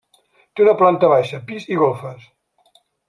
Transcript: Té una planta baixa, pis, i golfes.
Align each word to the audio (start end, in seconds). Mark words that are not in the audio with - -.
Té 0.59 0.63
una 0.63 0.73
planta 0.79 1.11
baixa, 1.13 1.41
pis, 1.51 1.67
i 1.77 1.77
golfes. 1.83 2.25